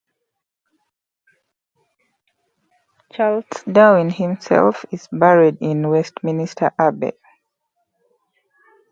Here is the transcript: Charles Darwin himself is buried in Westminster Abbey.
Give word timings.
Charles 3.13 3.45
Darwin 3.71 4.09
himself 4.09 4.83
is 4.91 5.07
buried 5.11 5.59
in 5.61 5.87
Westminster 5.91 6.71
Abbey. 6.79 7.11